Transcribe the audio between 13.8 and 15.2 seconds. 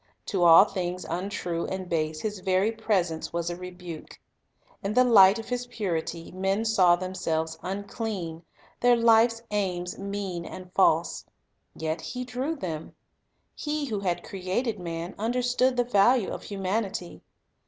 who had created man,